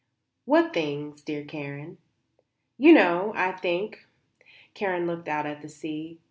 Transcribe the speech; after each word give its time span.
"What 0.45 0.73
things, 0.73 1.21
dear 1.21 1.45
Karen?" 1.45 1.99
"You 2.79 2.91
know, 2.91 3.33
I 3.35 3.51
think." 3.51 4.03
Karen 4.73 5.05
looked 5.05 5.27
out 5.27 5.45
at 5.45 5.61
the 5.61 5.69
sea. 5.69 6.17